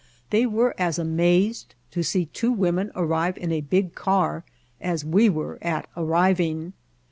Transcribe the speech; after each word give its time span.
They 0.31 0.47
were 0.47 0.73
as 0.79 0.97
amazed 0.97 1.75
to 1.91 2.01
see 2.01 2.25
two 2.25 2.51
women 2.51 2.89
arrive 2.95 3.37
in 3.37 3.51
a 3.51 3.61
big 3.61 3.93
car 3.93 4.43
as 4.81 5.05
we 5.05 5.29
were 5.29 5.59
at 5.61 5.85
arriving. 5.95 6.73